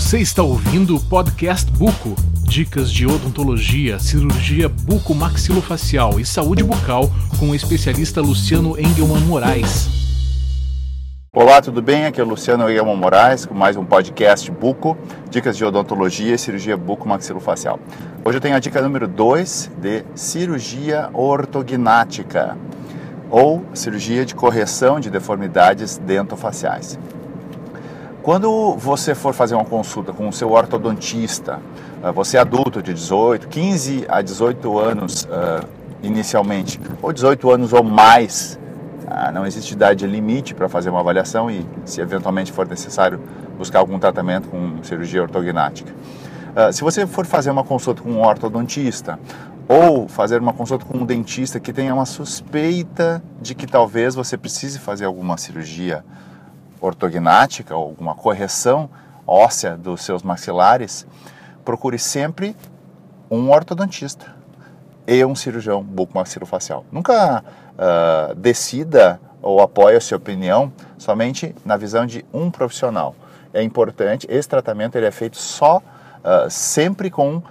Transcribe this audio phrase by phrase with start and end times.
[0.00, 2.16] Você está ouvindo o podcast Buco.
[2.44, 9.88] Dicas de odontologia, cirurgia bucomaxilofacial e saúde bucal com o especialista Luciano Engelman Moraes.
[11.36, 12.06] Olá, tudo bem?
[12.06, 14.96] Aqui é o Luciano Engelman Moraes com mais um podcast Buco,
[15.28, 17.78] dicas de odontologia e cirurgia bucomaxilofacial.
[18.24, 22.56] Hoje eu tenho a dica número 2 de cirurgia ortognática
[23.30, 26.98] ou cirurgia de correção de deformidades dentofaciais.
[28.22, 31.58] Quando você for fazer uma consulta com o seu ortodontista,
[32.02, 35.66] ah, você é adulto de 18, 15 a 18 anos uh,
[36.02, 38.58] inicialmente, ou 18 anos ou mais,
[39.06, 43.18] uh, não existe idade limite para fazer uma avaliação e, se eventualmente for necessário,
[43.56, 45.90] buscar algum tratamento com cirurgia ortognática.
[45.90, 49.18] Uh, se você for fazer uma consulta com um ortodontista
[49.66, 54.36] ou fazer uma consulta com um dentista que tenha uma suspeita de que talvez você
[54.36, 56.04] precise fazer alguma cirurgia
[56.80, 58.88] ortognática alguma correção
[59.26, 61.06] óssea dos seus maxilares,
[61.64, 62.56] procure sempre
[63.30, 64.34] um ortodontista
[65.06, 66.84] e um cirurgião bucomaxilofacial.
[66.90, 73.14] Nunca uh, decida ou apoie a sua opinião somente na visão de um profissional.
[73.54, 77.42] É importante, esse tratamento ele é feito só uh, sempre com uh,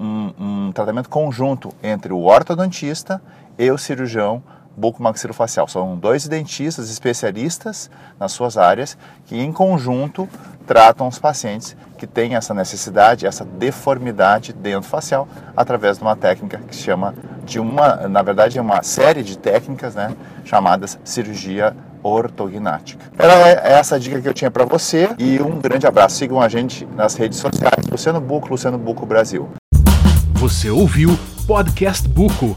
[0.00, 3.20] um, um tratamento conjunto entre o ortodontista
[3.58, 4.42] e o cirurgião
[4.76, 5.68] bucomaxilofacial.
[5.68, 10.28] São dois dentistas especialistas nas suas áreas que, em conjunto,
[10.66, 16.74] tratam os pacientes que têm essa necessidade, essa deformidade dentofacial, através de uma técnica que
[16.74, 23.04] se chama de uma, na verdade, é uma série de técnicas, né, chamadas cirurgia ortognática.
[23.18, 23.34] Era
[23.66, 26.16] essa a dica que eu tinha para você e um grande abraço.
[26.16, 29.48] Sigam a gente nas redes sociais, Luciano Buco, Luciano Buco Brasil.
[30.34, 32.56] Você ouviu Podcast Buco.